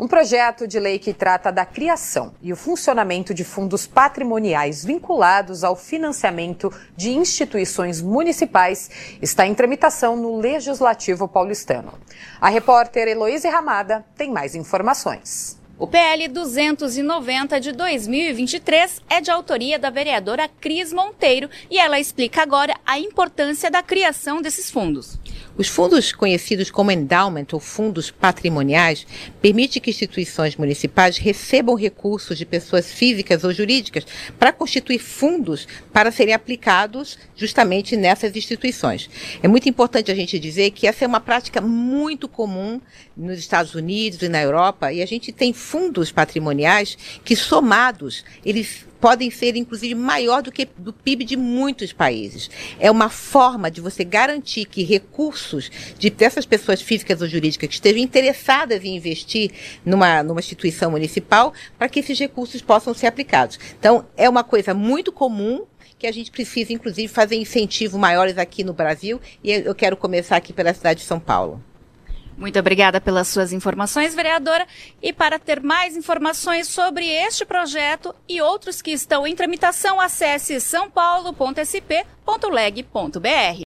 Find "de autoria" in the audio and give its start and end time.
19.20-19.78